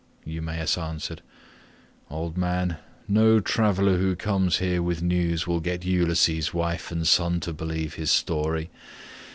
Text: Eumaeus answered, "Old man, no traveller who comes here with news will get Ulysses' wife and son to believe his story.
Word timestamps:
Eumaeus 0.25 0.79
answered, 0.79 1.21
"Old 2.09 2.35
man, 2.35 2.77
no 3.07 3.39
traveller 3.39 3.99
who 3.99 4.15
comes 4.15 4.57
here 4.57 4.81
with 4.81 5.03
news 5.03 5.45
will 5.45 5.59
get 5.59 5.85
Ulysses' 5.85 6.55
wife 6.55 6.91
and 6.91 7.07
son 7.07 7.39
to 7.41 7.53
believe 7.53 7.93
his 7.93 8.09
story. 8.09 8.71